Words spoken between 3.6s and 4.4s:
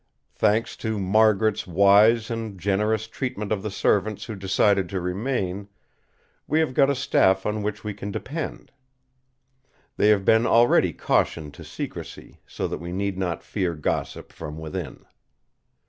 the servants who